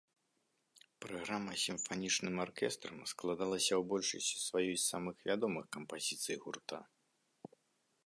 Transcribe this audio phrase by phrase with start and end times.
[1.03, 6.77] Праграма з сімфанічным аркестрам складалася ў большасці сваёй з самых вядомых кампазіцый гурта.